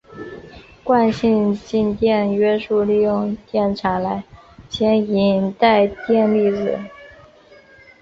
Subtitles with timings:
[0.83, 4.23] 惯性静电约束利用电场来
[4.67, 6.79] 牵引带电粒子。